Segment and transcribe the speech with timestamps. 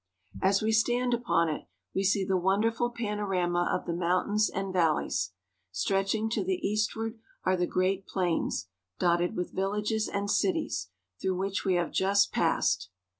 [0.41, 5.29] As we stand upon it, we see the wonderful panorama of the mountains and valleys.
[5.71, 8.67] Stretching to the eastward are the great plains,
[8.97, 10.89] dotted with villages and cities,
[11.21, 12.89] through which we have just passed.